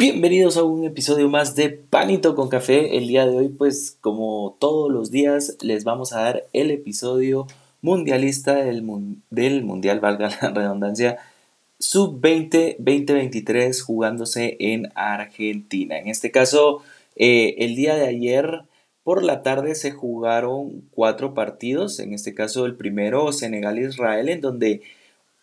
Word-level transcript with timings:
Bienvenidos 0.00 0.56
a 0.56 0.62
un 0.62 0.84
episodio 0.84 1.28
más 1.28 1.56
de 1.56 1.70
Panito 1.70 2.36
con 2.36 2.48
Café. 2.48 2.96
El 2.96 3.08
día 3.08 3.26
de 3.26 3.36
hoy, 3.36 3.48
pues 3.48 3.98
como 4.00 4.56
todos 4.60 4.92
los 4.92 5.10
días, 5.10 5.56
les 5.60 5.82
vamos 5.82 6.12
a 6.12 6.20
dar 6.20 6.44
el 6.52 6.70
episodio 6.70 7.48
mundialista 7.82 8.54
del, 8.54 8.86
del 9.30 9.64
Mundial, 9.64 9.98
valga 9.98 10.30
la 10.40 10.50
redundancia, 10.54 11.18
Sub-20 11.80 12.76
2023 12.78 13.82
jugándose 13.82 14.56
en 14.60 14.92
Argentina. 14.94 15.98
En 15.98 16.06
este 16.06 16.30
caso, 16.30 16.80
eh, 17.16 17.56
el 17.58 17.74
día 17.74 17.96
de 17.96 18.06
ayer 18.06 18.62
por 19.02 19.24
la 19.24 19.42
tarde 19.42 19.74
se 19.74 19.90
jugaron 19.90 20.84
cuatro 20.92 21.34
partidos. 21.34 21.98
En 21.98 22.14
este 22.14 22.36
caso, 22.36 22.66
el 22.66 22.76
primero, 22.76 23.32
Senegal-Israel, 23.32 24.28
en 24.28 24.42
donde 24.42 24.82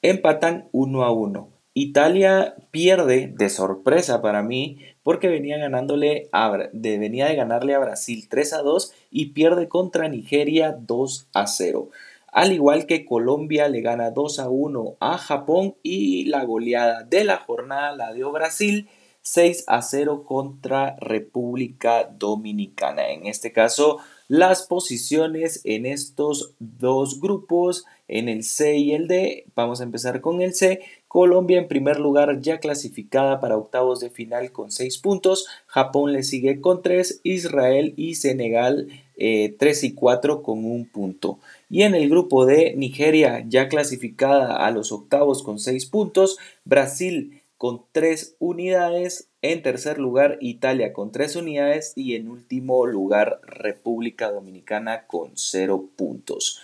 empatan 0.01 0.69
uno 0.71 1.03
a 1.03 1.11
uno. 1.11 1.54
Italia 1.77 2.55
pierde 2.71 3.27
de 3.27 3.49
sorpresa 3.49 4.21
para 4.21 4.41
mí 4.41 4.79
porque 5.03 5.27
venía 5.27 5.57
ganándole 5.57 6.29
de, 6.71 6.97
venía 6.97 7.27
de 7.27 7.35
ganarle 7.35 7.75
a 7.75 7.79
Brasil 7.79 8.27
3 8.29 8.53
a 8.53 8.61
2 8.61 8.93
y 9.11 9.31
pierde 9.31 9.67
contra 9.67 10.07
Nigeria 10.07 10.71
2 10.79 11.27
a 11.33 11.47
0. 11.47 11.89
Al 12.31 12.53
igual 12.53 12.85
que 12.85 13.03
Colombia 13.03 13.67
le 13.67 13.81
gana 13.81 14.11
2 14.11 14.39
a 14.39 14.47
1 14.47 14.95
a 15.01 15.17
Japón 15.17 15.75
y 15.83 16.23
la 16.27 16.45
goleada 16.45 17.03
de 17.03 17.25
la 17.25 17.37
jornada 17.37 17.93
la 17.93 18.13
dio 18.13 18.31
Brasil 18.31 18.87
6 19.23 19.65
a 19.67 19.81
0 19.81 20.23
contra 20.25 20.95
República 21.01 22.05
Dominicana. 22.05 23.09
En 23.09 23.25
este 23.25 23.51
caso, 23.51 23.97
las 24.27 24.63
posiciones 24.63 25.61
en 25.65 25.85
estos 25.85 26.53
dos 26.59 27.19
grupos, 27.19 27.85
en 28.07 28.29
el 28.29 28.43
C 28.43 28.77
y 28.77 28.93
el 28.93 29.07
D, 29.07 29.45
vamos 29.55 29.81
a 29.81 29.83
empezar 29.83 30.21
con 30.21 30.41
el 30.41 30.53
C, 30.53 30.81
Colombia 31.15 31.59
en 31.59 31.69
primer 31.69 31.97
lugar 31.97 32.41
ya 32.41 32.59
clasificada 32.59 33.39
para 33.39 33.55
octavos 33.55 34.01
de 34.01 34.09
final 34.09 34.51
con 34.51 34.69
6 34.69 34.97
puntos, 34.97 35.47
Japón 35.65 36.11
le 36.11 36.23
sigue 36.23 36.59
con 36.59 36.81
3, 36.81 37.21
Israel 37.23 37.93
y 37.95 38.15
Senegal 38.15 38.89
3 39.15 39.15
eh, 39.15 39.55
y 39.81 39.93
4 39.93 40.43
con 40.43 40.65
un 40.65 40.85
punto. 40.85 41.39
Y 41.69 41.83
en 41.83 41.95
el 41.95 42.09
grupo 42.09 42.45
D, 42.45 42.73
Nigeria 42.75 43.45
ya 43.47 43.69
clasificada 43.69 44.57
a 44.57 44.71
los 44.71 44.91
octavos 44.91 45.41
con 45.41 45.57
6 45.57 45.85
puntos, 45.85 46.37
Brasil 46.65 47.41
con 47.57 47.83
3 47.93 48.35
unidades, 48.39 49.29
en 49.41 49.61
tercer 49.61 49.99
lugar 49.99 50.37
Italia 50.41 50.91
con 50.91 51.13
3 51.13 51.37
unidades 51.37 51.93
y 51.95 52.15
en 52.15 52.27
último 52.27 52.85
lugar 52.87 53.39
República 53.43 54.31
Dominicana 54.31 55.07
con 55.07 55.31
0 55.35 55.91
puntos. 55.95 56.59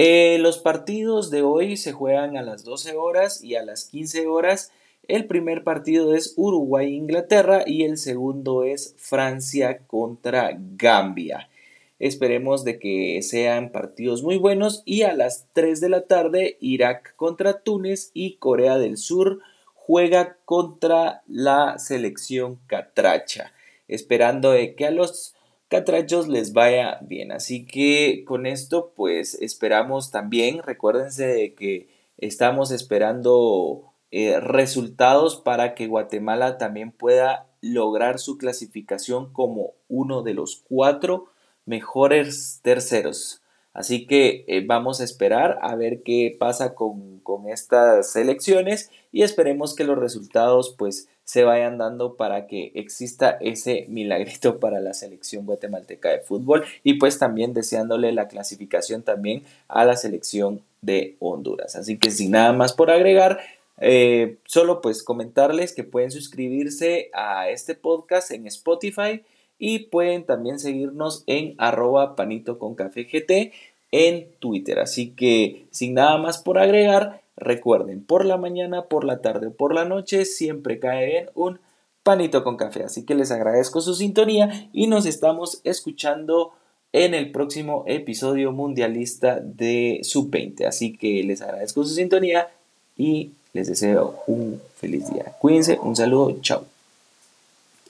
Eh, 0.00 0.38
los 0.38 0.58
partidos 0.58 1.28
de 1.28 1.42
hoy 1.42 1.76
se 1.76 1.90
juegan 1.90 2.36
a 2.36 2.42
las 2.42 2.62
12 2.62 2.94
horas 2.94 3.42
y 3.42 3.56
a 3.56 3.64
las 3.64 3.84
15 3.86 4.28
horas. 4.28 4.70
El 5.08 5.26
primer 5.26 5.64
partido 5.64 6.14
es 6.14 6.34
Uruguay-Inglaterra 6.36 7.64
y 7.66 7.82
el 7.82 7.96
segundo 7.98 8.62
es 8.62 8.94
Francia 8.96 9.78
contra 9.88 10.56
Gambia. 10.56 11.50
Esperemos 11.98 12.62
de 12.62 12.78
que 12.78 13.20
sean 13.22 13.72
partidos 13.72 14.22
muy 14.22 14.36
buenos 14.36 14.84
y 14.84 15.02
a 15.02 15.14
las 15.14 15.48
3 15.52 15.80
de 15.80 15.88
la 15.88 16.02
tarde 16.02 16.58
Irak 16.60 17.16
contra 17.16 17.62
Túnez 17.62 18.12
y 18.14 18.36
Corea 18.36 18.78
del 18.78 18.98
Sur 18.98 19.40
juega 19.74 20.36
contra 20.44 21.24
la 21.26 21.76
selección 21.80 22.60
catracha, 22.68 23.52
esperando 23.88 24.52
de 24.52 24.76
que 24.76 24.86
a 24.86 24.92
los 24.92 25.34
catrachos 25.68 26.28
les 26.28 26.52
vaya 26.52 26.98
bien. 27.02 27.32
Así 27.32 27.66
que 27.66 28.24
con 28.26 28.46
esto 28.46 28.92
pues 28.96 29.34
esperamos 29.34 30.10
también, 30.10 30.62
recuérdense 30.62 31.26
de 31.26 31.54
que 31.54 31.88
estamos 32.16 32.70
esperando 32.70 33.92
eh, 34.10 34.40
resultados 34.40 35.36
para 35.36 35.74
que 35.74 35.86
Guatemala 35.86 36.58
también 36.58 36.92
pueda 36.92 37.46
lograr 37.60 38.18
su 38.18 38.38
clasificación 38.38 39.32
como 39.32 39.74
uno 39.88 40.22
de 40.22 40.34
los 40.34 40.64
cuatro 40.68 41.26
mejores 41.66 42.60
terceros. 42.62 43.42
Así 43.74 44.06
que 44.06 44.44
eh, 44.48 44.64
vamos 44.66 45.00
a 45.00 45.04
esperar 45.04 45.58
a 45.62 45.76
ver 45.76 46.02
qué 46.02 46.34
pasa 46.38 46.74
con, 46.74 47.20
con 47.20 47.48
estas 47.48 48.16
elecciones 48.16 48.90
y 49.12 49.22
esperemos 49.22 49.76
que 49.76 49.84
los 49.84 49.98
resultados 49.98 50.74
pues 50.76 51.08
se 51.28 51.44
vayan 51.44 51.76
dando 51.76 52.14
para 52.16 52.46
que 52.46 52.72
exista 52.74 53.36
ese 53.42 53.84
milagrito 53.88 54.58
para 54.60 54.80
la 54.80 54.94
selección 54.94 55.44
guatemalteca 55.44 56.08
de 56.08 56.20
fútbol 56.20 56.64
y 56.82 56.94
pues 56.94 57.18
también 57.18 57.52
deseándole 57.52 58.12
la 58.12 58.28
clasificación 58.28 59.02
también 59.02 59.42
a 59.68 59.84
la 59.84 59.96
selección 59.96 60.62
de 60.80 61.16
Honduras. 61.18 61.76
Así 61.76 61.98
que 61.98 62.10
sin 62.10 62.30
nada 62.30 62.54
más 62.54 62.72
por 62.72 62.90
agregar, 62.90 63.40
eh, 63.78 64.38
solo 64.46 64.80
pues 64.80 65.02
comentarles 65.02 65.74
que 65.74 65.84
pueden 65.84 66.10
suscribirse 66.10 67.10
a 67.12 67.50
este 67.50 67.74
podcast 67.74 68.30
en 68.30 68.46
Spotify 68.46 69.22
y 69.58 69.80
pueden 69.80 70.24
también 70.24 70.58
seguirnos 70.58 71.24
en 71.26 71.56
arroba 71.58 72.16
panito 72.16 72.58
con 72.58 72.74
café 72.74 73.04
GT 73.04 73.52
en 73.92 74.28
Twitter. 74.38 74.78
Así 74.78 75.10
que 75.10 75.66
sin 75.72 75.92
nada 75.92 76.16
más 76.16 76.38
por 76.38 76.56
agregar, 76.56 77.20
Recuerden, 77.40 78.04
por 78.04 78.24
la 78.24 78.36
mañana, 78.36 78.82
por 78.82 79.04
la 79.04 79.20
tarde 79.20 79.48
o 79.48 79.52
por 79.52 79.74
la 79.74 79.84
noche 79.84 80.24
siempre 80.24 80.78
cae 80.78 81.06
bien 81.06 81.30
un 81.34 81.60
panito 82.02 82.42
con 82.42 82.56
café. 82.56 82.84
Así 82.84 83.04
que 83.04 83.14
les 83.14 83.30
agradezco 83.30 83.80
su 83.80 83.94
sintonía 83.94 84.68
y 84.72 84.86
nos 84.86 85.06
estamos 85.06 85.60
escuchando 85.64 86.52
en 86.92 87.14
el 87.14 87.30
próximo 87.30 87.84
episodio 87.86 88.52
mundialista 88.52 89.40
de 89.40 90.00
Sub-20. 90.02 90.66
Así 90.66 90.96
que 90.96 91.22
les 91.22 91.42
agradezco 91.42 91.84
su 91.84 91.94
sintonía 91.94 92.48
y 92.96 93.32
les 93.52 93.68
deseo 93.68 94.16
un 94.26 94.60
feliz 94.76 95.10
día. 95.12 95.32
Cuídense, 95.38 95.78
un 95.82 95.94
saludo, 95.94 96.36
chao. 96.40 96.77